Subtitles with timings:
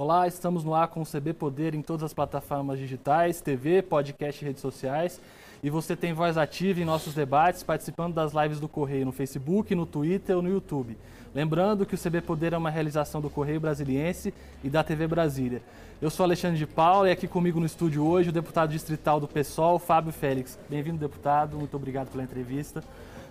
[0.00, 4.40] Olá, estamos no ar com o CB Poder em todas as plataformas digitais, TV, podcast
[4.40, 5.20] e redes sociais.
[5.60, 9.74] E você tem voz ativa em nossos debates, participando das lives do Correio no Facebook,
[9.74, 10.96] no Twitter ou no YouTube.
[11.34, 14.32] Lembrando que o CB Poder é uma realização do Correio Brasiliense
[14.62, 15.60] e da TV Brasília.
[16.00, 19.26] Eu sou Alexandre de Paula e aqui comigo no estúdio hoje o deputado distrital do
[19.26, 20.56] PSOL, Fábio Félix.
[20.70, 21.56] Bem-vindo, deputado.
[21.56, 22.84] Muito obrigado pela entrevista.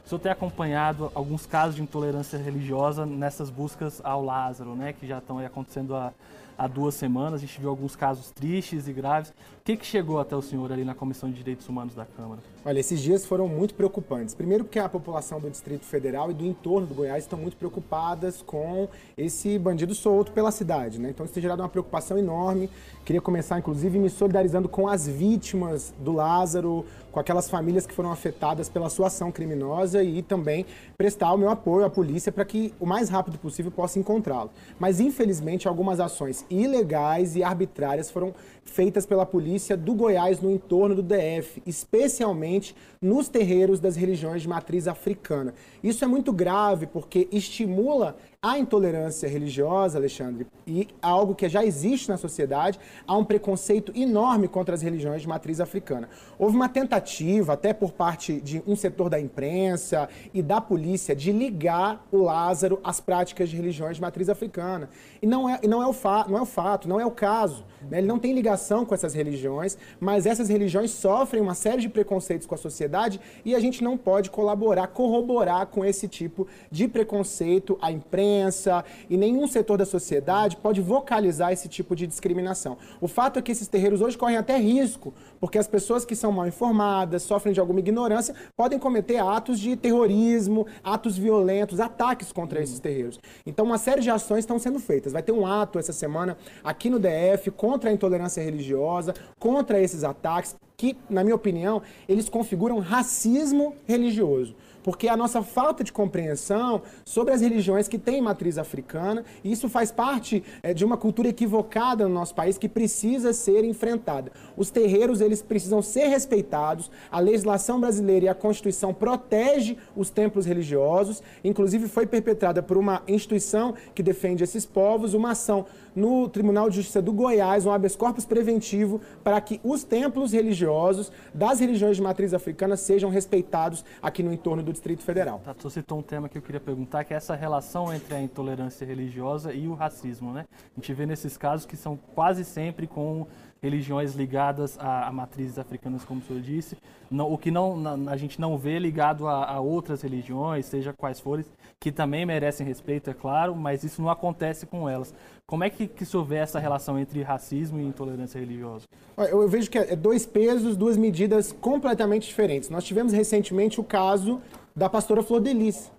[0.05, 5.07] O senhor tem acompanhado alguns casos de intolerância religiosa nessas buscas ao Lázaro, né, que
[5.07, 6.13] já estão acontecendo há,
[6.57, 7.35] há duas semanas.
[7.35, 9.33] A gente viu alguns casos tristes e graves.
[9.67, 12.39] Que, que chegou até o senhor ali na Comissão de Direitos Humanos da Câmara?
[12.63, 14.33] Olha, esses dias foram muito preocupantes.
[14.33, 18.41] Primeiro porque a população do Distrito Federal e do entorno do Goiás estão muito preocupadas
[18.41, 21.09] com esse bandido solto pela cidade, né?
[21.09, 22.69] Então isso tem gerado uma preocupação enorme.
[23.03, 28.11] Queria começar, inclusive, me solidarizando com as vítimas do Lázaro, com aquelas famílias que foram
[28.11, 30.65] afetadas pela sua ação criminosa e também
[30.97, 34.49] prestar o meu apoio à polícia para que o mais rápido possível possa encontrá-lo.
[34.79, 38.33] Mas, infelizmente, algumas ações ilegais e arbitrárias foram
[38.65, 44.47] feitas pela polícia do Goiás no entorno do DF, especialmente nos terreiros das religiões de
[44.47, 45.53] matriz africana.
[45.83, 52.07] Isso é muito grave porque estimula a intolerância religiosa, Alexandre, e algo que já existe
[52.07, 56.07] na sociedade, há um preconceito enorme contra as religiões de matriz africana.
[56.37, 61.31] Houve uma tentativa, até por parte de um setor da imprensa e da polícia, de
[61.31, 64.87] ligar o Lázaro às práticas de religiões de matriz africana.
[65.19, 67.65] E não é, não é, o, fa não é o fato, não é o caso.
[67.89, 67.97] Né?
[67.97, 72.45] Ele não tem ligação com essas religiões, mas essas religiões sofrem uma série de preconceitos
[72.45, 77.79] com a sociedade e a gente não pode colaborar, corroborar com esse tipo de preconceito.
[77.81, 82.77] A imprensa, imprensa e nenhum setor da sociedade pode vocalizar esse tipo de discriminação.
[82.99, 86.31] O fato é que esses terreiros hoje correm até risco, porque as pessoas que são
[86.31, 92.61] mal informadas, sofrem de alguma ignorância, podem cometer atos de terrorismo, atos violentos, ataques contra
[92.61, 93.19] esses terreiros.
[93.45, 95.13] Então, uma série de ações estão sendo feitas.
[95.13, 100.03] Vai ter um ato essa semana aqui no DF contra a intolerância religiosa, contra esses
[100.03, 104.55] ataques, que, na minha opinião, eles configuram racismo religioso
[104.87, 109.67] porque a nossa falta de compreensão sobre as religiões que têm matriz africana, e isso
[109.67, 114.31] faz parte é, de uma cultura equivocada no nosso país que precisa ser enfrentada.
[114.55, 120.45] Os terreiros, eles precisam ser respeitados, a legislação brasileira e a Constituição protege os templos
[120.45, 125.65] religiosos, inclusive foi perpetrada por uma instituição que defende esses povos, uma ação
[125.97, 131.11] no Tribunal de Justiça do Goiás, um habeas corpus preventivo para que os templos religiosos
[131.33, 135.41] das religiões de matriz africana sejam respeitados aqui no entorno do Distrito Federal.
[135.43, 138.21] Tá, você citou um tema que eu queria perguntar, que é essa relação entre a
[138.21, 140.45] intolerância religiosa e o racismo, né?
[140.53, 143.25] A gente vê nesses casos que são quase sempre com
[143.61, 146.77] religiões ligadas a, a matrizes africanas, como o senhor disse,
[147.09, 150.93] não, o que não, na, a gente não vê ligado a, a, outras religiões, seja
[150.93, 151.45] quais forem,
[151.79, 155.13] que também merecem respeito, é claro, mas isso não acontece com elas.
[155.45, 158.85] Como é que, que se houver essa relação entre racismo e intolerância religiosa?
[159.17, 162.69] Eu, eu vejo que é dois pesos, duas medidas completamente diferentes.
[162.69, 164.41] Nós tivemos recentemente o caso
[164.75, 165.91] da pastora Flor Delis,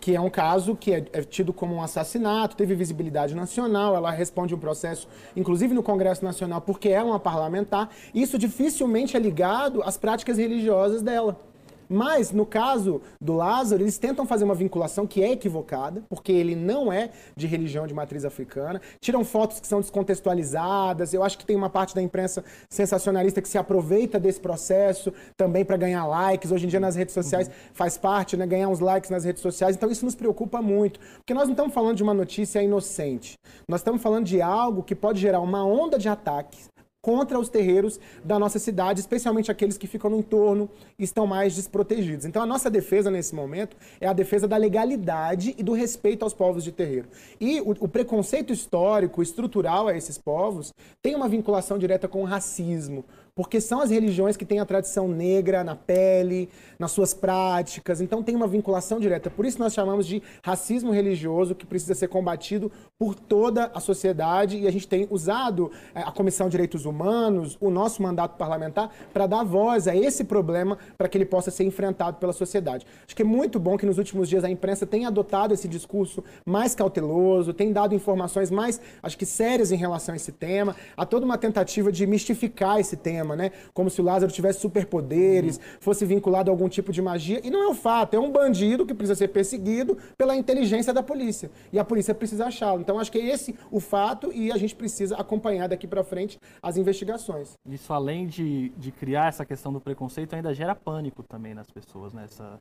[0.00, 4.10] que é um caso que é, é, tido como um assassinato, teve visibilidade nacional, ela
[4.10, 5.06] responde um processo,
[5.36, 7.90] inclusive no Congresso Nacional, porque é uma parlamentar.
[8.14, 11.49] Isso dificilmente é ligado às práticas religiosas dela.
[11.92, 16.54] Mas, no caso do Lázaro, eles tentam fazer uma vinculação que é equivocada, porque ele
[16.54, 18.80] não é de religião de matriz africana.
[19.00, 21.12] Tiram fotos que são descontextualizadas.
[21.12, 25.64] Eu acho que tem uma parte da imprensa sensacionalista que se aproveita desse processo também
[25.64, 26.52] para ganhar likes.
[26.52, 27.54] Hoje em dia, nas redes sociais, uhum.
[27.74, 28.46] faz parte, né?
[28.46, 29.74] Ganhar uns likes nas redes sociais.
[29.74, 31.00] Então, isso nos preocupa muito.
[31.16, 33.36] Porque nós não estamos falando de uma notícia inocente.
[33.66, 36.69] Nós estamos falando de algo que pode gerar uma onda de ataques
[37.02, 40.68] contra os terreiros da nossa cidade, especialmente aqueles que ficam no entorno
[40.98, 42.26] e estão mais desprotegidos.
[42.26, 46.34] Então a nossa defesa nesse momento é a defesa da legalidade e do respeito aos
[46.34, 47.08] povos de terreiro.
[47.40, 50.72] E o, o preconceito histórico, estrutural a esses povos,
[51.02, 53.04] tem uma vinculação direta com o racismo,
[53.40, 58.22] porque são as religiões que têm a tradição negra na pele, nas suas práticas, então
[58.22, 59.30] tem uma vinculação direta.
[59.30, 64.58] Por isso nós chamamos de racismo religioso que precisa ser combatido por toda a sociedade
[64.58, 68.90] e a gente tem usado eh, a Comissão de Direitos Humanos, o nosso mandato parlamentar,
[69.10, 72.86] para dar voz a esse problema para que ele possa ser enfrentado pela sociedade.
[73.06, 76.22] Acho que é muito bom que nos últimos dias a imprensa tenha adotado esse discurso
[76.44, 80.76] mais cauteloso, tem dado informações mais, acho que sérias em relação a esse tema.
[80.94, 83.52] Há toda uma tentativa de mistificar esse tema né?
[83.72, 85.62] Como se o Lázaro tivesse superpoderes, uhum.
[85.80, 87.40] fosse vinculado a algum tipo de magia.
[87.44, 91.02] E não é o fato, é um bandido que precisa ser perseguido pela inteligência da
[91.02, 91.50] polícia.
[91.72, 92.80] E a polícia precisa achá-lo.
[92.80, 96.38] Então acho que é esse o fato e a gente precisa acompanhar daqui para frente
[96.62, 97.58] as investigações.
[97.66, 102.12] Isso além de, de criar essa questão do preconceito, ainda gera pânico também nas pessoas,
[102.12, 102.24] né?
[102.24, 102.60] Essa,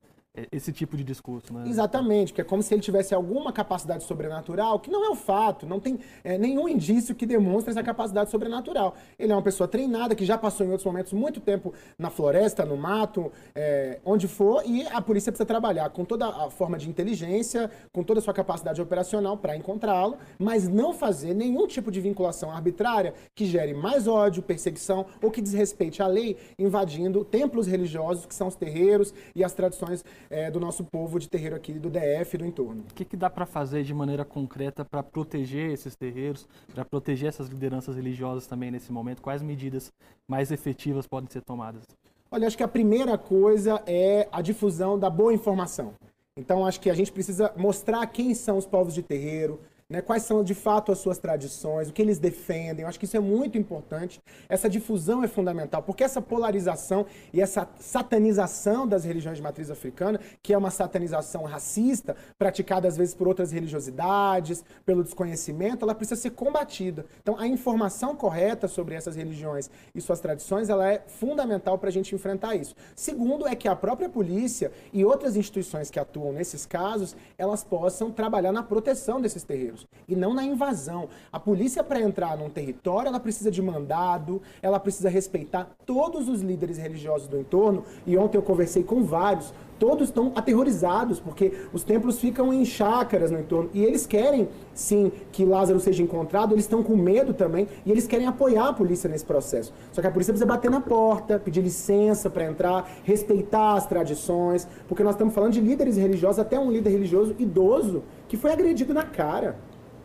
[0.51, 1.67] esse tipo de discurso, né?
[1.67, 5.65] Exatamente, porque é como se ele tivesse alguma capacidade sobrenatural, que não é o fato,
[5.65, 8.95] não tem é, nenhum indício que demonstre essa capacidade sobrenatural.
[9.17, 12.63] Ele é uma pessoa treinada, que já passou em outros momentos muito tempo na floresta,
[12.63, 16.87] no mato, é, onde for, e a polícia precisa trabalhar com toda a forma de
[16.87, 21.99] inteligência, com toda a sua capacidade operacional para encontrá-lo, mas não fazer nenhum tipo de
[21.99, 28.25] vinculação arbitrária que gere mais ódio, perseguição ou que desrespeite a lei, invadindo templos religiosos,
[28.25, 31.89] que são os terreiros e as tradições é, do nosso povo de terreiro aqui do
[31.89, 32.83] DF e do entorno.
[32.89, 37.29] O que, que dá para fazer de maneira concreta para proteger esses terreiros, para proteger
[37.29, 39.21] essas lideranças religiosas também nesse momento?
[39.21, 39.91] Quais medidas
[40.27, 41.83] mais efetivas podem ser tomadas?
[42.31, 45.93] Olha, acho que a primeira coisa é a difusão da boa informação.
[46.37, 49.59] Então, acho que a gente precisa mostrar quem são os povos de terreiro,
[49.89, 52.83] né, quais são de fato as suas tradições, o que eles defendem.
[52.83, 54.21] Eu acho que isso é muito importante.
[54.47, 60.19] Essa difusão é fundamental, porque essa polarização e essa satanização das religiões de matriz africana,
[60.43, 66.21] que é uma satanização racista, praticada às vezes por outras religiosidades, pelo desconhecimento, ela precisa
[66.21, 67.07] ser combatida.
[67.23, 71.91] Então, a informação correta sobre essas religiões e suas tradições, ela é fundamental para a
[71.91, 72.75] gente enfrentar isso.
[72.95, 78.11] Segundo, é que a própria polícia e outras instituições que atuam nesses casos, elas possam
[78.11, 81.09] trabalhar na proteção desses terreiros e não na invasão.
[81.31, 86.41] A polícia, para entrar num território, ela precisa de mandado, ela precisa respeitar todos os
[86.41, 87.83] líderes religiosos do entorno.
[88.05, 93.31] E ontem eu conversei com vários todos estão aterrorizados, porque os templos ficam em chácaras
[93.31, 93.69] no entorno.
[93.73, 98.05] E eles querem, sim, que Lázaro seja encontrado, eles estão com medo também, e eles
[98.05, 99.73] querem apoiar a polícia nesse processo.
[99.91, 104.67] Só que a polícia precisa bater na porta, pedir licença para entrar, respeitar as tradições,
[104.87, 108.93] porque nós estamos falando de líderes religiosos, até um líder religioso idoso, que foi agredido
[108.93, 109.55] na cara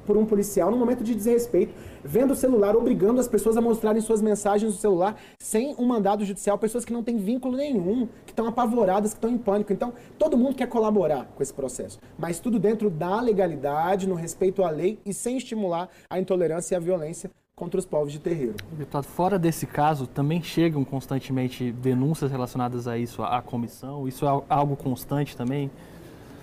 [0.04, 4.00] por um policial no momento de desrespeito, vendo o celular, obrigando as pessoas a mostrarem
[4.00, 8.32] suas mensagens no celular sem um mandado judicial, pessoas que não têm vínculo nenhum, que
[8.32, 9.72] estão apavoradas, que estão em pânico.
[9.72, 14.62] Então, todo mundo quer colaborar com esse processo, mas tudo dentro da legalidade, no respeito
[14.62, 18.54] à lei e sem estimular a intolerância e a violência contra os povos de terreiro.
[18.72, 24.08] Deputado, fora desse caso, também chegam constantemente denúncias relacionadas a isso, à comissão?
[24.08, 25.70] Isso é algo constante também?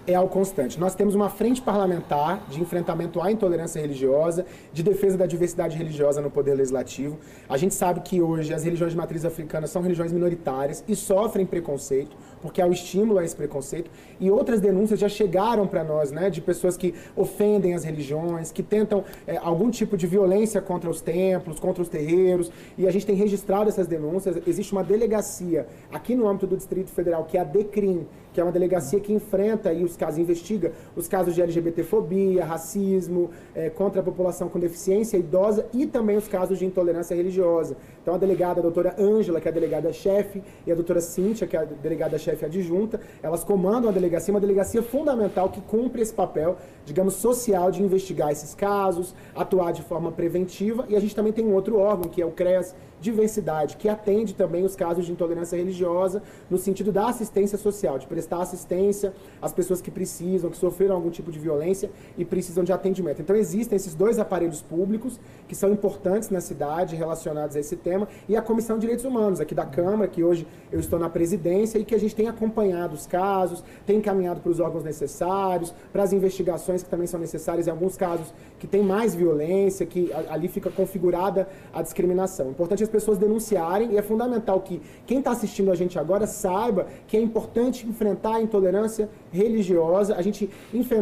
[0.08, 0.80] É algo constante.
[0.80, 6.22] Nós temos uma frente parlamentar de enfrentamento à intolerância religiosa, de defesa da diversidade religiosa
[6.22, 7.18] no poder legislativo.
[7.48, 11.46] A gente sabe que hoje as religiões de matriz africana são religiões minoritárias e sofrem
[11.46, 13.92] preconceito, porque há o estímulo a esse preconceito.
[14.20, 18.64] E outras denúncias já chegaram para nós, né, de pessoas que ofendem as religiões, que
[18.64, 22.52] tentam é, algum tipo de violência contra os templos, contra os terreiros.
[22.78, 24.38] E a gente tem registrado essas denúncias.
[24.48, 28.44] Existe uma delegacia aqui no âmbito do Distrito Federal, que é a DECRIM, que é
[28.44, 34.02] uma delegacia que enfrenta aí os casos, investiga os casos de LGBTfobia, racismo, é, contra
[34.02, 37.76] a população com deficiência idosa e também os casos de intolerância religiosa.
[38.02, 41.56] Então a delegada a doutora Ângela, que é a delegada-chefe, e a doutora Cíntia, que
[41.56, 46.58] é a delegada-chefe adjunta, elas comandam a delegacia, uma delegacia fundamental que cumpre esse papel,
[46.86, 51.46] digamos, social de investigar esses casos, atuar de forma preventiva, e a gente também tem
[51.46, 55.58] um outro órgão, que é o CREAS, diversidade, que atende também os casos de intolerância
[55.58, 60.96] religiosa no sentido da assistência social, de prestar assistência às pessoas que precisam, que sofreram
[60.96, 63.22] algum tipo de violência e precisam de atendimento.
[63.22, 68.08] Então existem esses dois aparelhos públicos que são importantes na cidade relacionados a esse tema
[68.30, 71.80] e a Comissão de Direitos Humanos aqui da Câmara, que hoje eu estou na presidência
[71.80, 76.04] e que a gente tem acompanhado os casos, tem encaminhado para os órgãos necessários, para
[76.04, 80.48] as investigações que também são necessárias em alguns casos que tem mais violência, que ali
[80.48, 82.46] fica configurada a discriminação.
[82.46, 86.86] É importante pessoas denunciarem e é fundamental que quem está assistindo a gente agora saiba
[87.08, 90.48] que é importante enfrentar a intolerância religiosa, a gente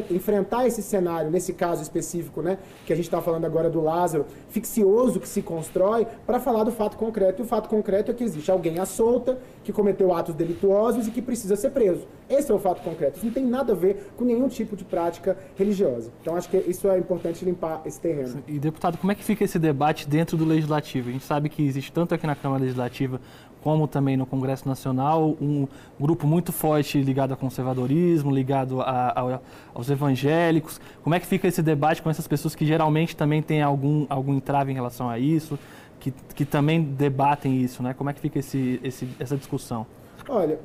[0.10, 4.26] enfrentar esse cenário, nesse caso específico, né, que a gente está falando agora do Lázaro,
[4.48, 7.42] ficcioso que se constrói, para falar do fato concreto.
[7.42, 11.12] E o fato concreto é que existe alguém à solta que cometeu atos delituosos e
[11.12, 12.08] que precisa ser preso.
[12.30, 13.18] Esse é o fato concreto.
[13.18, 16.10] Isso não tem nada a ver com nenhum tipo de prática religiosa.
[16.22, 18.44] Então acho que isso é importante limpar esse terreno.
[18.48, 21.10] E deputado, como é que fica esse debate dentro do legislativo?
[21.10, 23.20] A gente sabe que existe tanto aqui na Câmara Legislativa
[23.62, 25.68] como também no Congresso Nacional, um
[26.00, 29.40] grupo muito forte ligado ao conservadorismo, ligado a, a,
[29.74, 30.80] aos evangélicos.
[31.04, 34.34] Como é que fica esse debate com essas pessoas que geralmente também têm algum, algum
[34.34, 35.60] entrave em relação a isso,
[36.00, 37.94] que, que também debatem isso, né?
[37.94, 39.86] Como é que fica esse, esse, essa discussão?
[40.28, 40.60] Olha,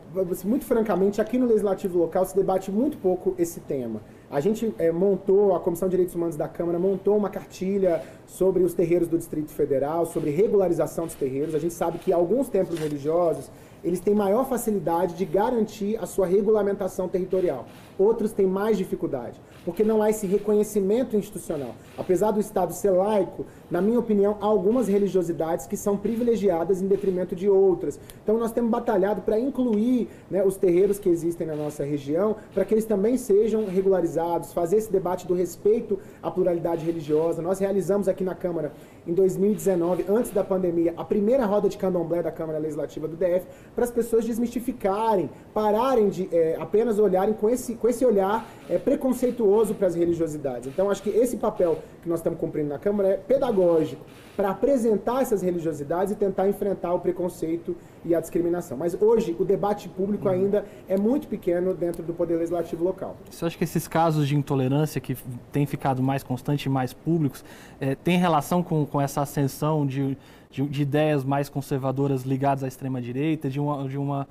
[0.44, 4.00] muito francamente, aqui no Legislativo Local se debate muito pouco esse tema.
[4.30, 8.62] A gente é, montou, a Comissão de Direitos Humanos da Câmara montou uma cartilha sobre
[8.62, 11.54] os terreiros do Distrito Federal, sobre regularização dos terreiros.
[11.54, 13.50] A gente sabe que alguns templos religiosos
[13.84, 17.66] eles têm maior facilidade de garantir a sua regulamentação territorial.
[17.98, 21.74] Outros têm mais dificuldade, porque não há esse reconhecimento institucional.
[21.96, 26.86] Apesar do Estado ser laico, na minha opinião, há algumas religiosidades que são privilegiadas em
[26.86, 27.98] detrimento de outras.
[28.22, 32.64] Então nós temos batalhado para incluir né, os terreiros que existem na nossa região, para
[32.64, 37.40] que eles também sejam regularizados, fazer esse debate do respeito à pluralidade religiosa.
[37.40, 38.72] Nós realizamos aqui na Câmara
[39.06, 43.46] em 2019, antes da pandemia, a primeira roda de candomblé da Câmara Legislativa do DF,
[43.74, 48.78] para as pessoas desmistificarem, pararem de é, apenas olharem com esse, com esse olhar é,
[48.78, 50.68] preconceituoso para as religiosidades.
[50.68, 54.04] Então, acho que esse papel que nós estamos cumprindo na Câmara é pedagógico,
[54.36, 58.76] para apresentar essas religiosidades e tentar enfrentar o preconceito e a discriminação.
[58.76, 60.34] Mas hoje o debate público uhum.
[60.34, 63.16] ainda é muito pequeno dentro do Poder Legislativo local.
[63.30, 65.16] Você acha que esses casos de intolerância que
[65.52, 67.44] têm ficado mais constantes e mais públicos
[67.80, 70.16] é, tem relação com, com essa ascensão de,
[70.50, 74.26] de, de, ideias mais conservadoras ligadas à extrema-direita, de uma, de uma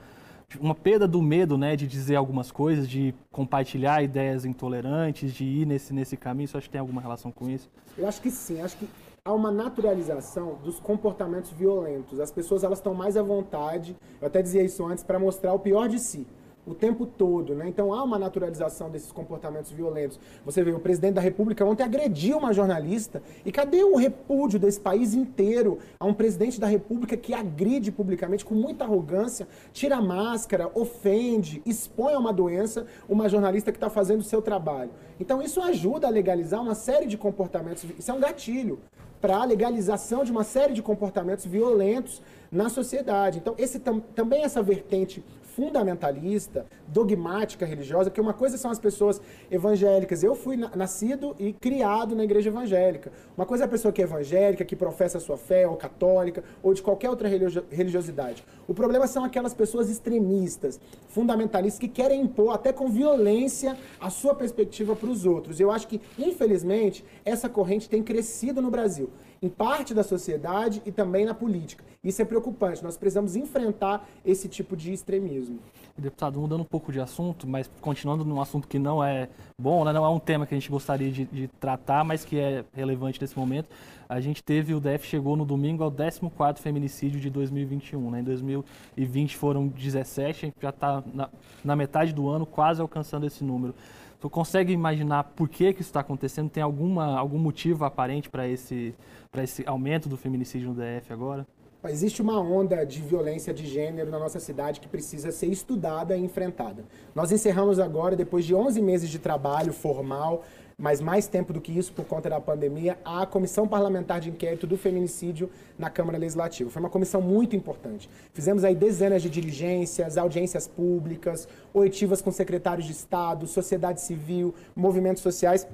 [0.60, 5.66] uma perda do medo, né, de dizer algumas coisas, de compartilhar ideias intolerantes, de ir
[5.66, 6.48] nesse, nesse caminho.
[6.48, 7.70] Você acha que tem alguma relação com isso?
[7.98, 8.62] Eu acho que sim.
[8.62, 8.88] Acho que
[9.26, 12.20] há uma naturalização dos comportamentos violentos.
[12.20, 13.96] As pessoas elas estão mais à vontade.
[14.20, 16.28] Eu até dizia isso antes para mostrar o pior de si
[16.66, 17.68] o tempo todo, né?
[17.68, 20.20] Então há uma naturalização desses comportamentos violentos.
[20.46, 23.22] Você vê, o presidente da República ontem agrediu uma jornalista.
[23.46, 28.46] E cadê o repúdio desse país inteiro a um presidente da República que agride publicamente
[28.46, 33.90] com muita arrogância, tira a máscara, ofende, expõe a uma doença uma jornalista que está
[33.90, 34.92] fazendo o seu trabalho?
[35.18, 37.86] Então isso ajuda a legalizar uma série de comportamentos.
[37.98, 38.80] Isso é um gatilho
[39.24, 43.38] para a legalização de uma série de comportamentos violentos na sociedade.
[43.38, 45.24] Então, esse tam, também essa vertente
[45.56, 50.24] fundamentalista, dogmática religiosa, porque uma coisa são as pessoas evangélicas.
[50.24, 53.12] Eu fui nascido e criado na igreja evangélica.
[53.38, 56.44] Uma coisa é a pessoa que é evangélica, que professa a sua fé, ou católica,
[56.62, 57.30] ou de qualquer outra
[57.70, 58.44] religiosidade.
[58.68, 64.34] O problema são aquelas pessoas extremistas, fundamentalistas, que querem impor até com violência a sua
[64.34, 65.60] perspectiva para os outros.
[65.60, 69.10] Eu acho que, infelizmente, essa corrente tem crescido no Brasil
[69.44, 71.84] em parte da sociedade e também na política.
[72.02, 72.82] Isso é preocupante.
[72.82, 75.60] Nós precisamos enfrentar esse tipo de extremismo.
[75.98, 79.92] Deputado, mudando um pouco de assunto, mas continuando num assunto que não é bom, né?
[79.92, 83.22] não é um tema que a gente gostaria de, de, tratar, mas que é relevante
[83.22, 83.68] nesse momento.
[84.08, 88.12] A gente teve, o DF chegou no domingo ao 14º feminicídio de 2021.
[88.12, 88.22] Né?
[88.22, 91.30] Em 2020 foram 17, a gente já está na,
[91.64, 93.76] na metade do ano quase alcançando esse número.
[94.24, 96.50] Tu consegue imaginar por que, que isso está acontecendo?
[96.50, 98.96] Tem alguma, algum motivo aparente para esse,
[99.36, 101.46] esse aumento do feminicídio no DF agora?
[101.90, 106.24] Existe uma onda de violência de gênero na nossa cidade que precisa ser estudada e
[106.24, 106.86] enfrentada.
[107.14, 110.46] Nós encerramos agora, depois de 11 meses de trabalho formal,
[110.78, 114.68] mas mais tempo do que isso por conta da pandemia, a Comissão Parlamentar de Inquérito
[114.68, 116.70] do Feminicídio na Câmara Legislativa.
[116.70, 118.10] Foi uma comissão muito importante.
[118.34, 125.22] Fizemos aí dezenas de diligências, audiências públicas, oitivas com secretários de Estado, sociedade civil, movimentos
[125.22, 125.68] sociais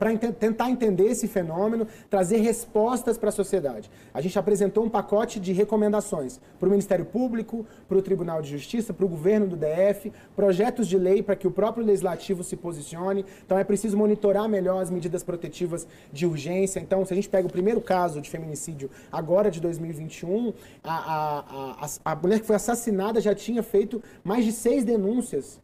[0.00, 3.90] para ent tentar entender esse fenômeno, trazer respostas para a sociedade.
[4.14, 8.48] A gente apresentou um pacote de recomendações para o Ministério Público, para o Tribunal de
[8.48, 12.56] Justiça, para o governo do DF, projetos de lei para que o próprio legislativo se
[12.56, 13.26] posicione.
[13.44, 16.80] Então é preciso monitorar melhor as medidas protetivas de urgência.
[16.80, 21.84] Então, se a gente pega o primeiro caso de feminicídio agora de 2021, a, a,
[21.84, 25.60] a, a mulher que foi assassinada já tinha feito mais de seis denúncias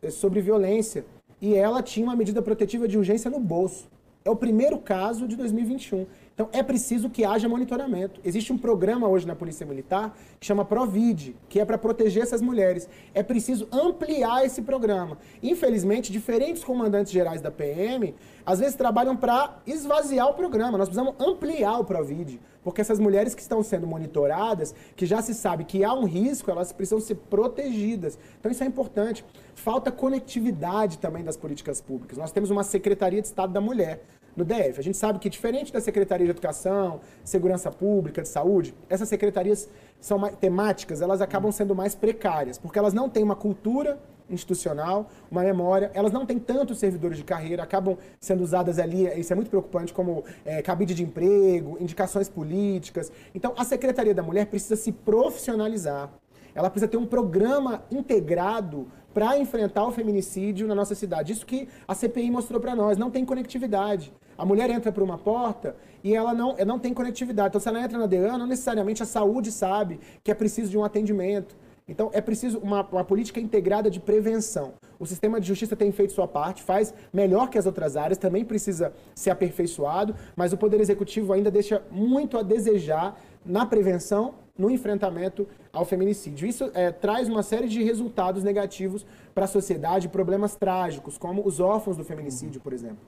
[0.00, 1.04] eh, sobre violência
[1.40, 3.88] e ela tinha uma medida protetiva de urgência no bolso.
[4.24, 6.06] É o primeiro caso de 2021.
[6.36, 8.20] Então é preciso que haja monitoramento.
[8.22, 12.42] Existe um programa hoje na Polícia Militar que chama Provid, que é para proteger essas
[12.42, 12.86] mulheres.
[13.14, 15.16] É preciso ampliar esse programa.
[15.42, 18.14] Infelizmente, diferentes comandantes gerais da PM
[18.44, 20.76] às vezes trabalham para esvaziar o programa.
[20.76, 25.32] Nós precisamos ampliar o Provid, porque essas mulheres que estão sendo monitoradas, que já se
[25.32, 28.18] sabe que há um risco, elas precisam ser protegidas.
[28.38, 29.24] Então isso é importante.
[29.54, 32.18] Falta conectividade também das políticas públicas.
[32.18, 34.04] Nós temos uma Secretaria de Estado da Mulher
[34.36, 34.78] no DF.
[34.78, 39.68] A gente sabe que, diferente da Secretaria de Educação, Segurança Pública, de Saúde, essas secretarias
[40.00, 45.08] são mais, temáticas, elas acabam sendo mais precárias, porque elas não têm uma cultura institucional,
[45.30, 49.36] uma memória, elas não têm tantos servidores de carreira, acabam sendo usadas ali, isso é
[49.36, 53.10] muito preocupante, como é, cabide de emprego, indicações políticas.
[53.34, 56.10] Então, a Secretaria da Mulher precisa se profissionalizar.
[56.54, 61.32] Ela precisa ter um programa integrado para enfrentar o feminicídio na nossa cidade.
[61.32, 64.12] Isso que a CPI mostrou para nós, não tem conectividade.
[64.36, 67.48] A mulher entra por uma porta e ela não, não tem conectividade.
[67.48, 70.76] Então, se ela entra na DEAN, não necessariamente a saúde sabe que é preciso de
[70.76, 71.56] um atendimento.
[71.88, 74.74] Então, é preciso uma, uma, política integrada de prevenção.
[74.98, 78.44] O sistema de justiça tem feito sua parte, faz melhor que as outras áreas, também
[78.44, 84.70] precisa ser aperfeiçoado, mas o Poder Executivo ainda deixa muito a desejar na prevenção, no
[84.70, 86.48] enfrentamento ao feminicídio.
[86.48, 91.60] Isso é, traz uma série de resultados negativos para a sociedade, problemas trágicos, como os
[91.60, 93.04] órfãos do feminicídio, por exemplo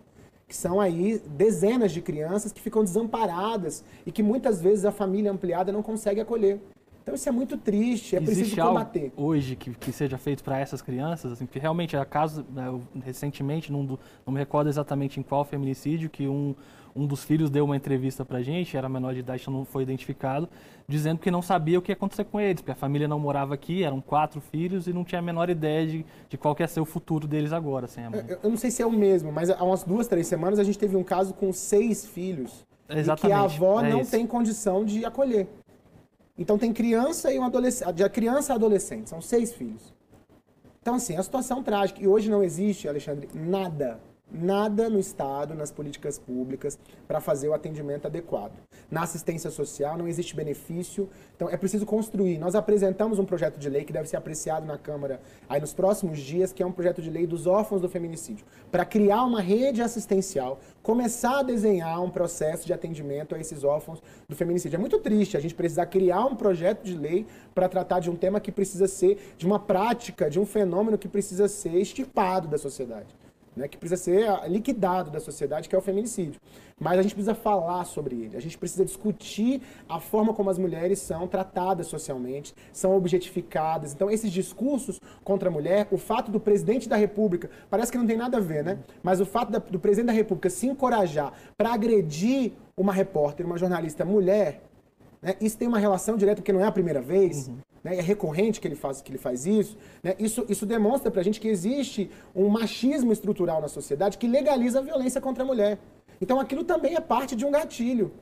[0.49, 5.31] que são aí dezenas de crianças que ficam desamparadas e que muitas vezes a família
[5.31, 6.59] ampliada não consegue acolher.
[7.09, 9.13] Então isso é muito triste, é Existe preciso combater.
[9.17, 12.67] hoje que, que seja feito para essas crianças, assim, que realmente é caso, né,
[13.03, 16.55] recentemente, num do, não me recordo exatamente em qual feminicídio, que um,
[16.95, 19.85] um dos filhos deu uma entrevista para a gente, era menor de idade, não foi
[19.85, 20.51] identificado,
[20.87, 23.55] dizendo que não sabia o que ia acontecer com eles, porque a família não morava
[23.55, 26.81] aqui, eram quatro filhos e não tinha a menor ideia de, de qual ia ser
[26.81, 27.87] o futuro deles agora.
[27.87, 30.59] Assim, eu, eu, não sei se é o mesmo, mas há umas duas, três semanas
[30.59, 34.03] a gente teve um caso com seis filhos Exatamente, e que a avó é não
[34.03, 34.11] isso.
[34.11, 35.49] tem condição de acolher.
[36.39, 39.93] Então tem criança e um adolescente, de criança a adolescente, são seis filhos.
[40.81, 42.01] Então assim, a situação trágica.
[42.01, 47.55] E hoje não existe, Alexandre, nada nada no Estado, nas políticas públicas, para fazer o
[47.55, 48.53] atendimento adequado.
[48.91, 52.39] Na assistência social não existe benefício, então é preciso construir.
[52.39, 56.19] Nós apresentamos um projeto de lei que deve ser apreciado na Câmara aí nos próximos
[56.19, 59.83] dias, que é um projeto de lei dos órfãos do feminicídio, para criar uma rede
[59.83, 64.77] assistencial, começar a desenhar um processo de atendimento a esses órfãos do feminicídio.
[64.77, 68.17] É muito triste a gente precisar criar um projeto de lei para tratar de um
[68.17, 72.59] tema que precisa ser de uma prática, de um fenômeno que precisa ser extirpado da
[72.59, 73.09] sociedade
[73.59, 76.41] né, que precisa ser liquidado da sociedade, que é o feminicídio.
[76.81, 80.59] Mas a gente precisa falar sobre ele, a gente precisa discutir a forma como as
[80.59, 83.93] mulheres são tratadas socialmente, são objetificadas.
[83.93, 88.07] Então, esses discursos contra a mulher, o fato do presidente da República, parece que não
[88.07, 88.79] tem nada a ver, né?
[89.03, 93.59] Mas o fato da, do presidente da República se encorajar para agredir uma repórter, uma
[93.59, 94.63] jornalista mulher,
[95.21, 97.49] né, isso tem uma relação direta, porque não é a primeira vez.
[97.49, 101.11] Uhum né, é recorrente que ele faz, que ele faz isso, né, isso, isso demonstra
[101.11, 105.43] para a gente que existe um machismo estrutural na sociedade que legaliza a violência contra
[105.43, 105.79] a mulher.
[106.21, 108.13] Então aquilo também é parte de um gatilho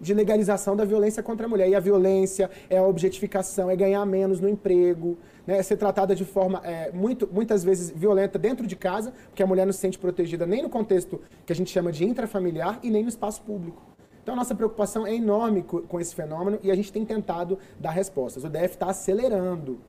[0.00, 1.68] de legalização da violência contra a mulher.
[1.68, 6.14] E a violência é a objetificação, é ganhar menos no emprego, né, é ser tratada
[6.14, 9.78] de forma é, muito, muitas vezes violenta dentro de casa, porque a mulher não se
[9.78, 13.42] sente protegida nem no contexto que a gente chama de intrafamiliar e nem no espaço
[13.42, 13.89] público.
[14.30, 17.90] Então, a nossa preocupação é enorme com esse fenômeno e a gente tem tentado dar
[17.90, 18.44] respostas.
[18.44, 19.80] O DF está acelerando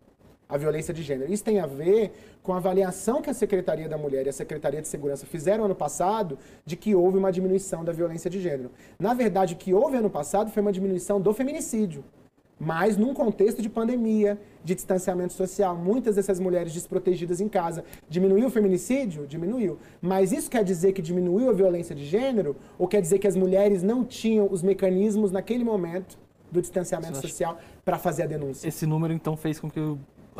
[0.50, 1.32] a violência de gênero.
[1.32, 4.82] Isso tem a ver com a avaliação que a Secretaria da Mulher e a Secretaria
[4.82, 8.72] de Segurança fizeram ano passado de que houve uma diminuição da violência de gênero.
[8.98, 12.04] Na verdade, o que houve ano passado foi uma diminuição do feminicídio
[12.64, 17.84] mas num contexto de pandemia, de distanciamento social, muitas dessas mulheres desprotegidas em casa.
[18.08, 19.26] Diminuiu o feminicídio?
[19.26, 19.80] Diminuiu.
[20.00, 22.56] Mas isso quer dizer que diminuiu a violência de gênero?
[22.78, 26.20] Ou quer dizer que as mulheres não tinham os mecanismos naquele momento
[26.52, 28.68] do distanciamento social para fazer a denúncia?
[28.68, 29.80] Esse número então fez com que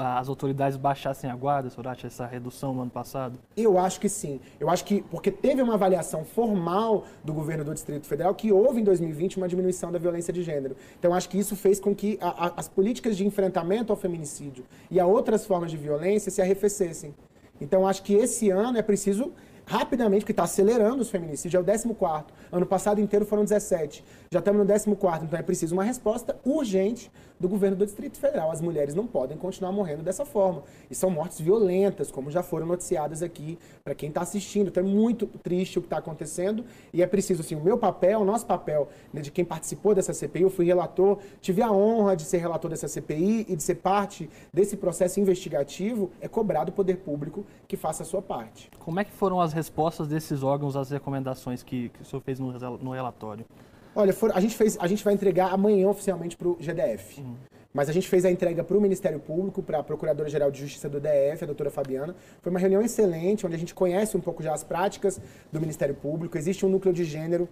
[0.02, 3.40] as autoridades baixassem a guarda, Sorati, essa redução no ano passado?
[3.56, 4.40] Eu acho que sim.
[4.60, 8.82] Eu acho que, porque teve uma avaliação formal do governo do Distrito Federal que houve
[8.82, 10.76] em 2020 uma diminuição da violência de gênero.
[11.00, 14.66] Então, acho que isso fez com que a, a, as políticas de enfrentamento ao feminicídio
[14.90, 17.14] e a outras formas de violência se arrefecessem.
[17.60, 19.32] Então, acho que esse ano é preciso
[19.66, 22.26] rapidamente, porque está acelerando os feminicídios, é o 14.
[22.52, 24.04] Ano passado inteiro foram 17.
[24.32, 28.52] Já estamos no 14, então é preciso uma resposta urgente do governo do Distrito Federal.
[28.52, 30.64] As mulheres não podem continuar morrendo dessa forma.
[30.90, 34.68] E são mortes violentas, como já foram noticiadas aqui para quem está assistindo.
[34.68, 38.22] Então é muito triste o que está acontecendo e é preciso, assim, o meu papel,
[38.22, 42.16] o nosso papel, né, de quem participou dessa CPI, eu fui relator, tive a honra
[42.16, 46.72] de ser relator dessa CPI e de ser parte desse processo investigativo, é cobrar do
[46.72, 48.70] poder público que faça a sua parte.
[48.78, 52.40] Como é que foram as respostas desses órgãos às recomendações que, que o senhor fez
[52.40, 53.46] no, no relatório?
[53.96, 57.22] Olha, for, a, gente fez, a gente vai entregar amanhã oficialmente para o GDF.
[57.22, 57.36] Uhum.
[57.74, 60.90] Mas a gente fez a entrega para o Ministério Público, para a Procuradora-Geral de Justiça
[60.90, 62.16] do DF, a doutora Fabiana.
[62.42, 65.96] Foi uma reunião excelente, onde a gente conhece um pouco já as práticas do Ministério
[65.96, 66.38] Público.
[66.38, 67.48] Existe um núcleo de gênero,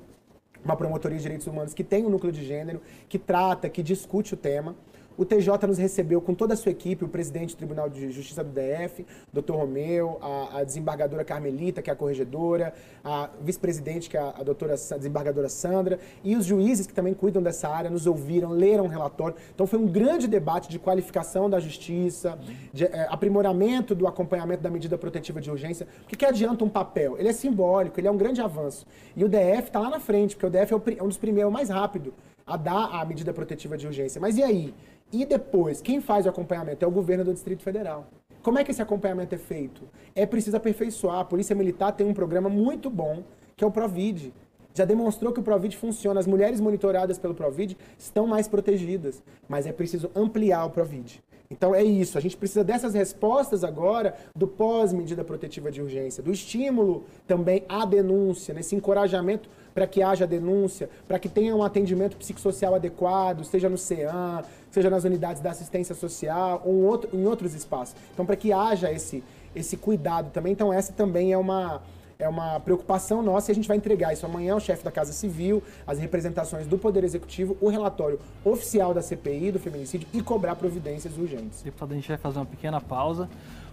[0.63, 4.33] uma promotoria de direitos humanos que tem um núcleo de gênero, que trata, que discute
[4.33, 4.75] o tema.
[5.19, 8.41] O TJ nos recebeu com toda a sua equipe, o presidente do Tribunal de Justiça
[8.41, 14.15] do DF, doutor Romeu, a, a, desembargadora Carmelita, que é a corregedora, a vice-presidente, que
[14.15, 17.89] é a, a doutora a desembargadora Sandra, e os juízes que também cuidam dessa área,
[17.89, 19.35] nos ouviram, leram o relatório.
[19.53, 22.39] Então foi um grande debate de qualificação da justiça,
[22.71, 25.85] de é, aprimoramento do acompanhamento da medida protetiva de urgência.
[26.05, 27.17] O que, adianta um papel?
[27.19, 28.87] Ele é simbólico, ele é um grande avanço.
[29.17, 31.17] E o DF está lá na frente, porque o DF é, o, é um dos
[31.17, 32.13] primeiros, mais rápido
[32.49, 34.19] a dar a medida protetiva de urgência.
[34.19, 34.73] Mas e aí?
[35.11, 38.07] E depois, quem faz o acompanhamento é o governo do Distrito Federal.
[38.43, 39.81] Como é que esse acompanhamento é feito?
[40.15, 41.19] É preciso aperfeiçoar.
[41.19, 43.23] A Polícia Militar tem um programa muito bom,
[43.55, 44.31] que é o Provid.
[44.73, 46.19] Já demonstrou que o Provid funciona.
[46.19, 49.23] As mulheres monitoradas pelo Provid estão mais protegidas.
[49.47, 51.23] Mas é preciso ampliar o Provid.
[51.51, 56.31] Então é isso, a gente precisa dessas respostas agora do pós-medida protetiva de urgência, do
[56.31, 62.17] estímulo também à denúncia, nesse encorajamento para que haja denúncia, para que tenha um atendimento
[62.17, 67.55] psicossocial adequado, seja no CEAM, seja nas unidades da assistência social ou em, em outros
[67.55, 67.95] espaços.
[68.13, 69.23] Então, para que haja esse,
[69.55, 70.53] esse cuidado também.
[70.53, 71.81] Então, essa também é uma,
[72.21, 75.13] é uma preocupação nossa e a gente vai entregar isso amanhã ao chefe da Casa
[75.13, 80.55] Civil, as representações do Poder Executivo, o relatório oficial da CPI do feminicídio e cobrar
[80.55, 81.61] providências urgentes.
[81.61, 83.29] Deputado, a gente vai fazer uma pequena pausa.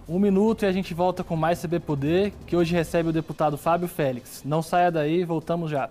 [0.07, 3.57] Um minuto e a gente volta com mais CB Poder, que hoje recebe o deputado
[3.57, 4.41] Fábio Félix.
[4.45, 5.89] Não saia daí, voltamos já.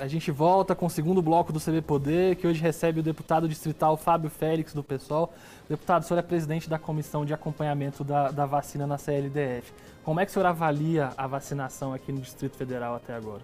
[0.00, 3.46] A gente volta com o segundo bloco do CB Poder, que hoje recebe o deputado
[3.46, 5.30] distrital Fábio Félix, do PSOL.
[5.68, 9.74] Deputado, o senhor é presidente da comissão de acompanhamento da, da vacina na CLDF.
[10.02, 13.42] Como é que o senhor avalia a vacinação aqui no Distrito Federal até agora?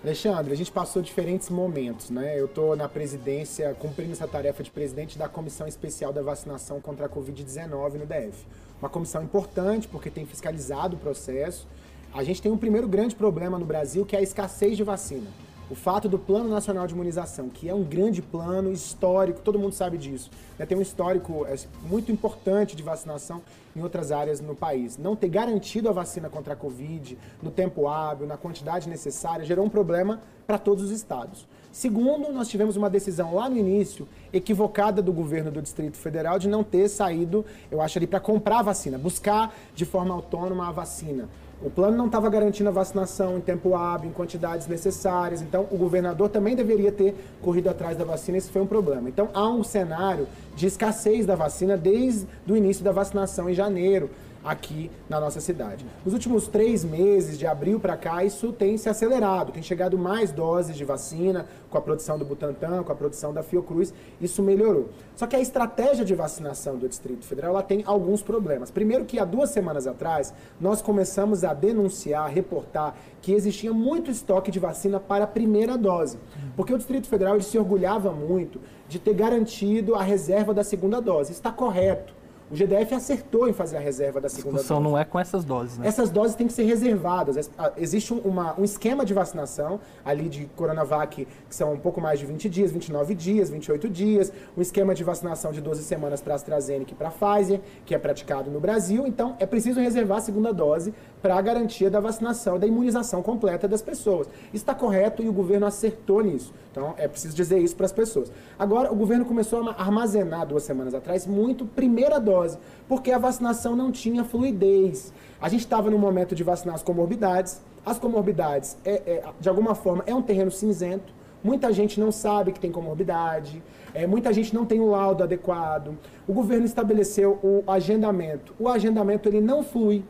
[0.00, 2.38] Alexandre, a gente passou diferentes momentos, né?
[2.38, 7.06] Eu estou na presidência, cumprindo essa tarefa de presidente da Comissão Especial da Vacinação contra
[7.06, 8.46] a Covid-19 no DF.
[8.80, 11.66] Uma comissão importante, porque tem fiscalizado o processo.
[12.14, 15.26] A gente tem um primeiro grande problema no Brasil, que é a escassez de vacina
[15.70, 19.74] o fato do Plano Nacional de Imunização, que é um grande plano histórico, todo mundo
[19.74, 20.64] sabe disso, né?
[20.64, 23.42] tem um histórico é, muito importante de vacinação
[23.76, 24.96] em outras áreas no país.
[24.96, 29.64] Não ter garantido a vacina contra a Covid no tempo hábil, na quantidade necessária, gerou
[29.64, 31.46] um problema para todos os estados.
[31.70, 36.48] Segundo, nós tivemos uma decisão lá no início, equivocada do governo do Distrito Federal, de
[36.48, 40.72] não ter saído, eu acho, ali para comprar a vacina, buscar de forma autônoma a
[40.72, 41.28] vacina.
[41.60, 45.42] O plano não estava garantindo a vacinação em tempo hábil, em quantidades necessárias.
[45.42, 48.38] Então, o governador também deveria ter corrido atrás da vacina.
[48.38, 49.08] Esse foi um problema.
[49.08, 54.08] Então, há um cenário de escassez da vacina desde o início da vacinação em janeiro
[54.48, 55.84] aqui na nossa cidade.
[56.04, 60.32] Nos últimos três meses, de abril para cá, isso tem se acelerado, tem chegado mais
[60.32, 64.88] doses de vacina com a produção do Butantan, com a produção da Fiocruz, isso melhorou.
[65.14, 68.70] Só que a estratégia de vacinação do Distrito Federal ela tem alguns problemas.
[68.70, 74.50] Primeiro que há duas semanas atrás, nós começamos a denunciar, reportar que existia muito estoque
[74.50, 76.18] de vacina para a primeira dose.
[76.56, 81.32] Porque o Distrito Federal se orgulhava muito de ter garantido a reserva da segunda dose.
[81.32, 82.17] Está correto.
[82.50, 84.90] O GDF acertou em fazer a reserva da segunda a discussão dose.
[84.90, 85.86] não é com essas doses, né?
[85.86, 87.50] Essas doses têm que ser reservadas.
[87.76, 92.24] Existe uma, um esquema de vacinação ali de Coronavac, que são um pouco mais de
[92.24, 94.32] 20 dias, 29 dias, 28 dias.
[94.56, 97.98] Um esquema de vacinação de 12 semanas para a AstraZeneca e para Pfizer, que é
[97.98, 99.06] praticado no Brasil.
[99.06, 103.66] Então, é preciso reservar a segunda dose para a garantia da vacinação, da imunização completa
[103.66, 104.28] das pessoas.
[104.52, 106.52] Está correto e o governo acertou nisso.
[106.70, 108.30] Então, é preciso dizer isso para as pessoas.
[108.58, 113.74] Agora, o governo começou a armazenar duas semanas atrás muito primeira dose, porque a vacinação
[113.74, 115.12] não tinha fluidez.
[115.40, 117.60] A gente estava no momento de vacinar as comorbidades.
[117.84, 121.12] As comorbidades, é, é, de alguma forma, é um terreno cinzento.
[121.42, 123.62] Muita gente não sabe que tem comorbidade,
[123.94, 125.96] é, muita gente não tem o laudo adequado.
[126.26, 128.52] O governo estabeleceu o agendamento.
[128.58, 130.04] O agendamento ele não flui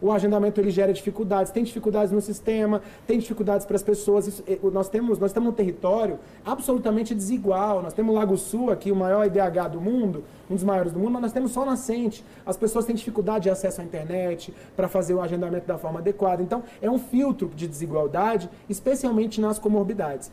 [0.00, 4.26] o agendamento ele gera dificuldades, tem dificuldades no sistema, tem dificuldades para as pessoas.
[4.26, 7.82] Isso, nós temos, nós estamos num território absolutamente desigual.
[7.82, 10.98] Nós temos o Lago Sul aqui, o maior IDH do mundo, um dos maiores do
[10.98, 12.24] mundo, mas nós temos sol nascente.
[12.44, 16.42] As pessoas têm dificuldade de acesso à internet para fazer o agendamento da forma adequada.
[16.42, 20.30] Então, é um filtro de desigualdade, especialmente nas comorbidades.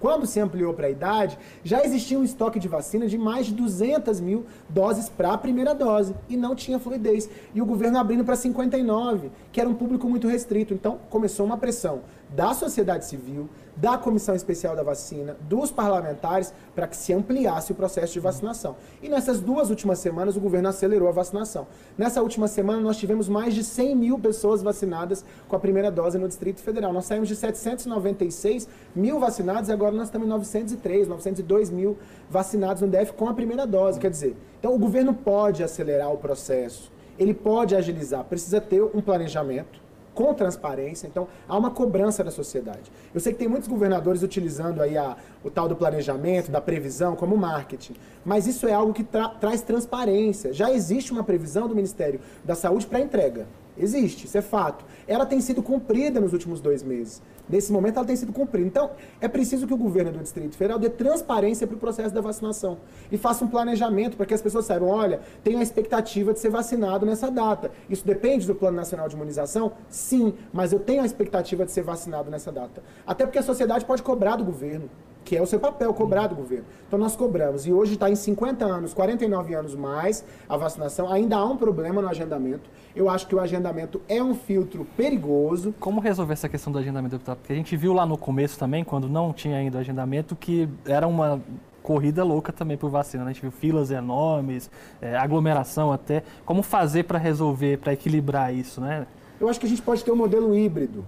[0.00, 3.54] Quando se ampliou para a idade, já existia um estoque de vacina de mais de
[3.54, 7.28] 200 mil doses para a primeira dose e não tinha fluidez.
[7.54, 10.72] E o governo abrindo para 59, que era um público muito restrito.
[10.72, 12.00] Então começou uma pressão
[12.34, 17.74] da sociedade civil, da Comissão Especial da Vacina, dos parlamentares, para que se ampliasse o
[17.74, 18.76] processo de vacinação.
[19.02, 21.66] E nessas duas últimas semanas, o governo acelerou a vacinação.
[21.96, 26.18] Nessa última semana, nós tivemos mais de 100 mil pessoas vacinadas com a primeira dose
[26.18, 26.92] no Distrito Federal.
[26.92, 31.96] Nós saímos de 796 mil vacinados e agora nós estamos em 903, 902 mil
[32.28, 33.98] vacinados no DF com a primeira dose.
[33.98, 39.00] Quer dizer, então o governo pode acelerar o processo, ele pode agilizar, precisa ter um
[39.00, 39.80] planejamento
[40.14, 41.06] com transparência.
[41.06, 42.90] Então, há uma cobrança da sociedade.
[43.14, 47.16] Eu sei que tem muitos governadores utilizando aí a, o tal do planejamento, da previsão,
[47.16, 47.94] como marketing,
[48.24, 50.52] mas isso é algo que tra traz transparência.
[50.52, 53.46] Já existe uma previsão do Ministério da Saúde para entrega.
[53.80, 54.84] Existe, isso é fato.
[55.06, 57.22] Ela tem sido cumprida nos últimos dois meses.
[57.48, 58.66] Nesse momento, ela tem sido cumprida.
[58.66, 58.90] Então,
[59.20, 62.78] é preciso que o governo do Distrito Federal dê transparência para o processo da vacinação
[63.10, 66.50] e faça um planejamento para que as pessoas saibam: olha, tem a expectativa de ser
[66.50, 67.70] vacinado nessa data.
[67.88, 69.72] Isso depende do Plano Nacional de Imunização?
[69.88, 72.82] Sim, mas eu tenho a expectativa de ser vacinado nessa data.
[73.06, 74.88] Até porque a sociedade pode cobrar do governo.
[75.24, 76.64] Que é o seu papel, cobrar do governo.
[76.86, 77.66] Então nós cobramos.
[77.66, 81.10] E hoje está em 50 anos, 49 anos mais a vacinação.
[81.10, 82.68] Ainda há um problema no agendamento.
[82.94, 85.74] Eu acho que o agendamento é um filtro perigoso.
[85.78, 87.38] Como resolver essa questão do agendamento, deputado?
[87.38, 91.06] Porque a gente viu lá no começo também, quando não tinha ainda agendamento, que era
[91.06, 91.40] uma
[91.82, 93.24] corrida louca também por vacina.
[93.24, 93.30] Né?
[93.30, 96.22] A gente viu filas enormes, é, aglomeração até.
[96.44, 99.06] Como fazer para resolver, para equilibrar isso, né?
[99.40, 101.04] Eu acho que a gente pode ter um modelo híbrido.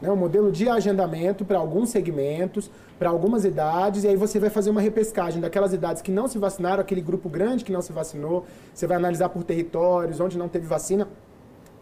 [0.00, 0.10] Né?
[0.10, 4.70] Um modelo de agendamento para alguns segmentos, para algumas idades, e aí você vai fazer
[4.70, 8.44] uma repescagem daquelas idades que não se vacinaram, aquele grupo grande que não se vacinou.
[8.72, 11.08] Você vai analisar por territórios, onde não teve vacina,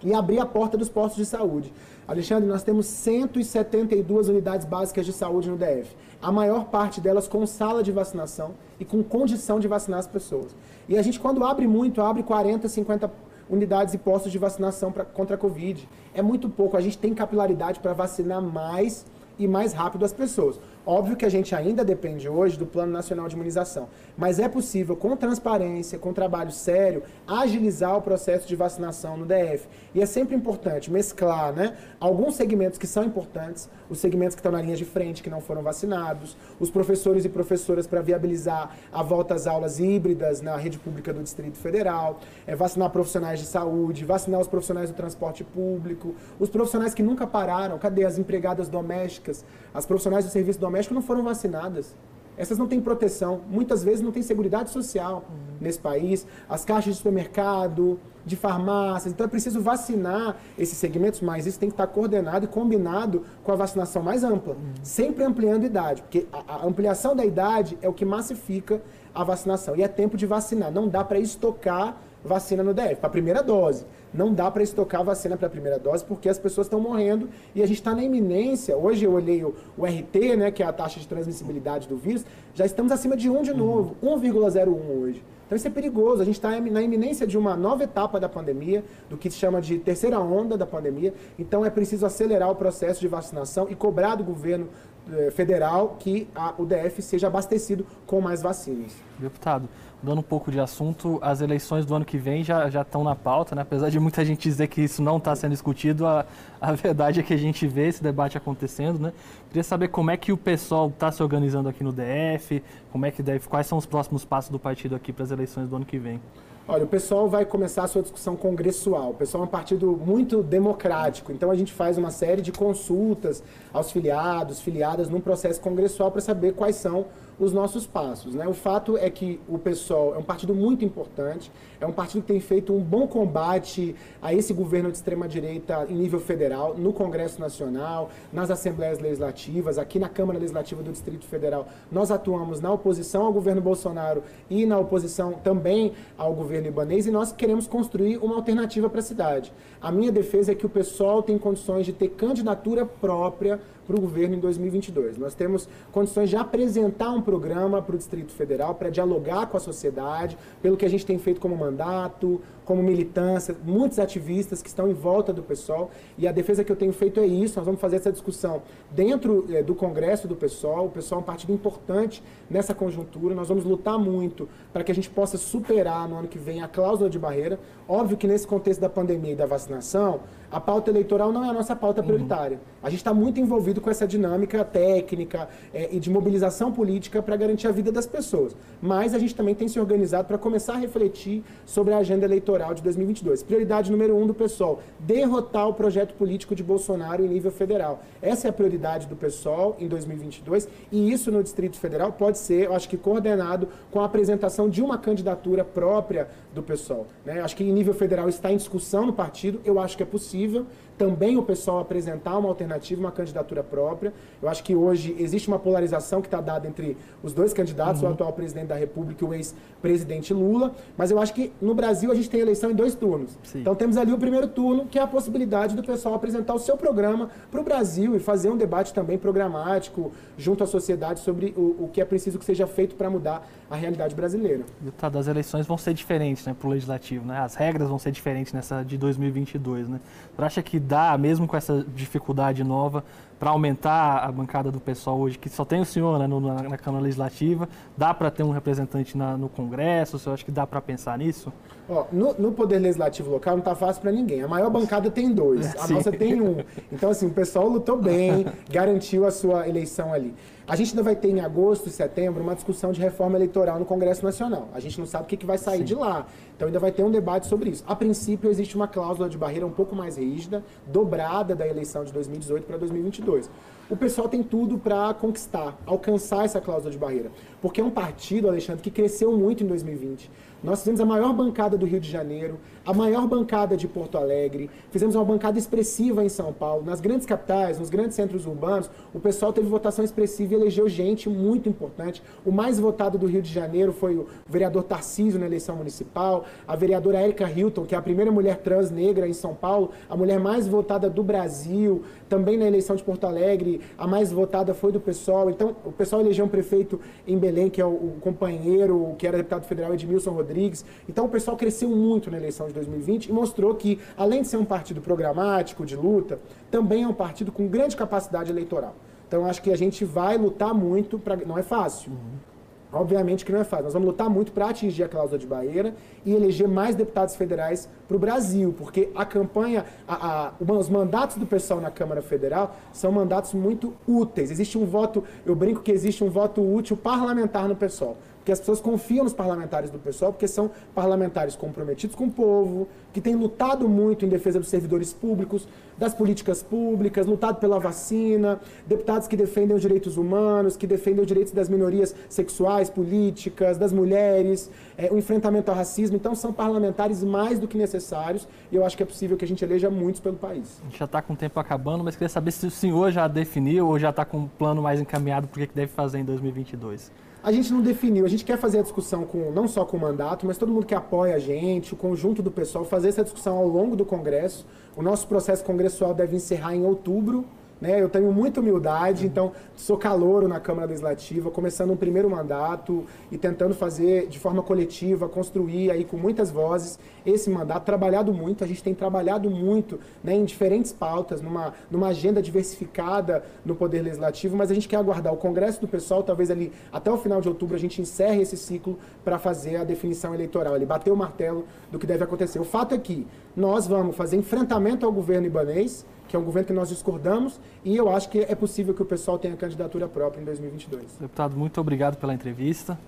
[0.03, 1.72] e abrir a porta dos postos de saúde.
[2.09, 5.94] Alexandre, nós temos 172 unidades básicas de saúde no DF.
[6.20, 10.55] A maior parte delas com sala de vacinação e com condição de vacinar as pessoas.
[10.88, 13.11] E a gente, quando abre muito, abre 40, 50
[13.48, 15.88] unidades e postos de vacinação pra, contra a Covid.
[16.14, 16.77] É muito pouco.
[16.77, 19.05] A gente tem capilaridade para vacinar mais
[19.38, 20.59] e mais rápido as pessoas.
[20.85, 24.97] Óbvio que a gente ainda depende hoje do Plano Nacional de Imunização, mas é possível,
[24.97, 29.68] com transparência, com trabalho sério, agilizar o processo de vacinação no DF.
[29.95, 34.51] E é sempre importante mesclar né, alguns segmentos que são importantes, os segmentos que estão
[34.51, 39.05] na linha de frente, que não foram vacinados, os professores e professoras para viabilizar a
[39.05, 44.05] volta às aulas híbridas na rede pública do Distrito Federal, é, vacinar profissionais de saúde,
[44.05, 49.45] vacinar os profissionais do transporte público, os profissionais que nunca pararam, cadê as empregadas domésticas,
[49.74, 51.94] as profissionais do serviço doméstico não foram vacinadas.
[52.37, 55.56] Essas não têm proteção, muitas vezes não têm seguridade social uhum.
[55.61, 61.46] nesse país, as caixas de supermercado, de farmácias, então é preciso vacinar esses segmentos, mas
[61.46, 64.72] isso tem que estar coordenado e combinado com a vacinação mais ampla, uhum.
[64.82, 68.80] sempre ampliando a idade, porque a, a ampliação da idade é o que massifica
[69.14, 73.08] a vacinação, e é tempo de vacinar, não dá para estocar vacina no DF, para
[73.08, 73.85] a primeira dose.
[74.12, 77.62] Não dá para estocar vacina para a primeira dose porque as pessoas estão morrendo e
[77.62, 78.77] a gente está na iminência.
[78.77, 82.25] Hoje eu olhei o, o, RT, né, que é a taxa de transmissibilidade do vírus,
[82.55, 84.68] já estamos acima de 1 de novo, 1,01
[85.01, 85.25] hoje.
[85.46, 86.22] Então isso é perigoso.
[86.22, 89.61] A gente está na iminência de uma nova etapa da pandemia, do que se chama
[89.61, 91.12] de terceira onda da pandemia.
[91.38, 94.68] Então é preciso acelerar o processo de vacinação e cobrar do governo
[95.11, 98.92] eh, federal que a, o DF seja abastecido com mais vacinas.
[99.18, 99.68] Deputado,
[100.02, 103.14] mudando um pouco de assunto, as eleições do ano que vem já, já estão na
[103.14, 103.62] pauta, né?
[103.62, 106.26] apesar de muita gente dizer que isso não está sendo discutido, a,
[106.60, 108.98] a verdade é que a gente vê esse debate acontecendo.
[108.98, 109.12] Né?
[109.48, 113.12] Queria saber como é que o pessoal está se organizando aqui no DF, como é
[113.12, 115.84] que deve, quais são os próximos passos do partido aqui para as eleições do ano
[115.84, 116.20] que vem.
[116.68, 119.11] Olha, o pessoal vai começar a sua discussão congressual.
[119.11, 123.42] O pessoal é um partido muito democrático, então a gente faz uma série de consultas
[123.72, 127.07] aos filiados, filiadas, num processo congressual para saber quais são
[127.40, 128.37] os nossos passos.
[128.37, 128.46] Né?
[128.46, 132.29] O fato é que o PSOL é um partido muito importante, é um partido que
[132.29, 137.40] tem feito um bom combate a esse governo de extrema-direita em nível federal, no Congresso
[137.40, 141.66] Nacional, nas Assembleias Legislativas, aqui na Câmara Legislativa do Distrito Federal.
[141.90, 147.10] Nós atuamos na oposição ao governo Bolsonaro e na oposição também ao governo ibanês e
[147.10, 149.52] nós queremos construir uma alternativa para a cidade.
[149.80, 154.01] A minha defesa é que o PSOL tem condições de ter candidatura própria para o
[154.01, 155.18] governo em 2022.
[155.18, 159.61] Nós temos condições de apresentar um programa para o Distrito Federal para dialogar com a
[159.61, 164.88] sociedade, pelo que a gente tem feito como mandato, como militância, muitos ativistas que estão
[164.88, 165.90] em volta do PSOL.
[166.16, 167.57] E a defesa que eu tenho feito é isso.
[167.57, 170.87] Nós vamos fazer essa discussão dentro é, do Congresso do PSOL.
[170.87, 173.35] O PSOL é um partido importante nessa conjuntura.
[173.35, 176.68] Nós vamos lutar muito para que a gente possa superar no ano que vem a
[176.68, 177.59] cláusula de barreira.
[177.88, 180.21] Óbvio que nesse contexto da pandemia e da vacinação,
[180.52, 182.06] a pauta eleitoral não é a nossa pauta uhum.
[182.06, 182.58] prioritária.
[182.58, 182.62] Uhum.
[182.82, 187.34] A gente está muito envolvido com essa dinâmica técnica é, e de mobilização política para
[187.36, 188.54] garantir a vida das pessoas.
[188.80, 192.74] Mas a gente também tem se organizado para começar a refletir sobre a agenda eleitoral
[192.74, 193.42] de 2022.
[193.42, 198.02] Prioridade número um do PSOL: derrotar o projeto político de Bolsonaro em nível federal.
[198.20, 202.66] Essa é a prioridade do PSOL em 2022 e isso no Distrito Federal pode ser,
[202.66, 207.06] eu acho que, coordenado com a apresentação de uma candidatura própria do PSOL.
[207.24, 207.40] Né?
[207.40, 210.41] Acho que em nível federal está em discussão no partido, eu acho que é possível
[210.42, 210.66] possível
[211.02, 214.14] também o pessoal apresentar uma alternativa, uma candidatura própria.
[214.40, 218.10] Eu acho que hoje existe uma polarização que está dada entre os dois candidatos, uhum.
[218.10, 220.72] o atual presidente da República e o ex-presidente Lula.
[220.96, 223.36] Mas eu acho que no Brasil a gente tem eleição em dois turnos.
[223.42, 223.62] Sim.
[223.62, 226.76] Então temos ali o primeiro turno, que é a possibilidade do pessoal apresentar o seu
[226.76, 231.84] programa para o Brasil e fazer um debate também programático junto à sociedade sobre o,
[231.84, 234.64] o que é preciso que seja feito para mudar a realidade brasileira.
[234.80, 237.40] Deputado, as eleições vão ser diferentes né, para o Legislativo, né?
[237.40, 240.00] As regras vão ser diferentes nessa de 2022, né?
[240.36, 243.02] Você acha que dá, mesmo com essa dificuldade nova,
[243.40, 246.62] para aumentar a bancada do pessoal hoje, que só tem o senhor né, no, na,
[246.62, 250.16] na, Câmara Legislativa, dá para ter um representante na, no Congresso?
[250.16, 251.50] O senhor acha que dá para pensar nisso?
[251.88, 254.42] Ó, no, no, Poder Legislativo local não está fácil para ninguém.
[254.42, 255.94] A maior bancada tem dois, a Sim.
[255.94, 256.59] nossa tem um.
[256.92, 260.35] Então, assim, o pessoal lutou bem, garantiu a sua eleição ali.
[260.72, 263.85] A gente ainda vai ter em agosto e setembro uma discussão de reforma eleitoral no
[263.85, 264.70] Congresso Nacional.
[264.72, 265.85] A gente não sabe o que, que vai sair Sim.
[265.85, 266.26] de lá.
[266.56, 267.85] Então ainda vai ter um debate sobre isso.
[267.87, 272.12] A princípio, existe uma cláusula de barreira um pouco mais rígida, dobrada da eleição de
[272.14, 273.50] 2018 para 2022
[273.92, 277.30] o pessoal tem tudo para conquistar, alcançar essa cláusula de barreira.
[277.61, 280.30] Porque é um partido, Alexandre, que cresceu muito em 2020.
[280.62, 284.70] Nós fizemos a maior bancada do Rio de Janeiro, a maior bancada de Porto Alegre,
[284.92, 286.85] fizemos uma bancada expressiva em São Paulo.
[286.85, 291.29] Nas grandes capitais, nos grandes centros urbanos, o pessoal teve votação expressiva e elegeu gente
[291.29, 292.22] muito importante.
[292.46, 296.77] O mais votado do Rio de Janeiro foi o vereador Tarcísio na eleição municipal, a
[296.77, 300.38] vereadora Érica Hilton, que é a primeira mulher trans negra em São Paulo, a mulher
[300.38, 305.01] mais votada do Brasil, também na eleição de Porto Alegre, a mais votada foi do
[305.01, 305.51] pessoal.
[305.51, 309.38] Então, o pessoal elegeu um prefeito em Belém, que é o, o companheiro, que era
[309.38, 310.84] deputado federal Edmilson Rodrigues Rodrigues.
[311.08, 314.58] Então o pessoal cresceu muito na eleição de 2020 e mostrou que, além de ser
[314.58, 316.38] um partido programático, de luta,
[316.70, 318.94] também é um partido com grande capacidade eleitoral.
[319.26, 321.36] Então acho que a gente vai lutar muito para.
[321.36, 322.12] Não é fácil.
[322.12, 322.52] Uhum.
[322.92, 323.84] Obviamente que não é fácil.
[323.84, 325.94] Nós vamos lutar muito para atingir a cláusula de barreira
[326.26, 331.38] e eleger mais deputados federais para o Brasil, porque a campanha, a, a, os mandatos
[331.38, 334.50] do pessoal na Câmara Federal são mandatos muito úteis.
[334.50, 338.59] Existe um voto, eu brinco que existe um voto útil parlamentar no pessoal porque as
[338.59, 343.37] pessoas confiam nos parlamentares do pessoal, porque são parlamentares comprometidos com o povo, que têm
[343.37, 349.37] lutado muito em defesa dos servidores públicos, das políticas públicas, lutado pela vacina, deputados que
[349.37, 355.09] defendem os direitos humanos, que defendem os direitos das minorias sexuais, políticas, das mulheres, é,
[355.12, 356.16] o enfrentamento ao racismo.
[356.16, 359.48] Então, são parlamentares mais do que necessários e eu acho que é possível que a
[359.48, 360.81] gente eleja muitos pelo país.
[360.81, 363.28] A gente já está com o tempo acabando, mas queria saber se o senhor já
[363.28, 366.24] definiu ou já está com um plano mais encaminhado para o que deve fazer em
[366.24, 367.12] 2022.
[367.42, 370.00] A gente não definiu, a gente quer fazer a discussão com não só com o
[370.00, 373.57] mandato, mas todo mundo que apoia a gente, o conjunto do pessoal, fazer essa discussão
[373.57, 374.64] ao longo do Congresso.
[374.96, 377.44] O nosso processo congressual deve encerrar em outubro
[377.83, 378.01] né?
[378.01, 383.37] Eu tenho muita humildade, então sou calouro na Câmara Legislativa, começando um primeiro mandato e
[383.37, 388.68] tentando fazer de forma coletiva, construir aí com muitas vozes esse mandato, trabalhado muito, a
[388.68, 394.57] gente tem trabalhado muito né, em diferentes pautas, numa, numa agenda diversificada no Poder Legislativo,
[394.57, 397.49] mas a gente quer aguardar o Congresso do Pessoal, talvez ali até o final de
[397.49, 401.64] outubro a gente encerre esse ciclo para fazer a definição eleitoral, ele bater o martelo
[401.90, 402.61] do que deve acontecer.
[402.61, 406.66] O fato é que nós vamos fazer enfrentamento ao governo ibanês, que é um governo
[406.66, 410.40] que nós discordamos, e eu acho que é possível que o pessoal tenha candidatura própria
[410.40, 411.05] em 2022.
[411.21, 412.99] Deputado, muito obrigado pela entrevista.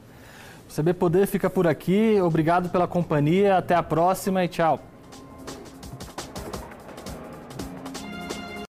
[0.68, 2.20] O CB Poder fica por aqui.
[2.20, 3.56] Obrigado pela companhia.
[3.56, 4.78] Até a próxima e tchau.